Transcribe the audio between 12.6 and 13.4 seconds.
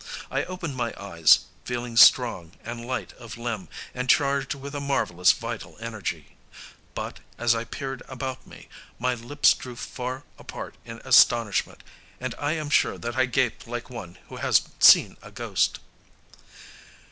sure that I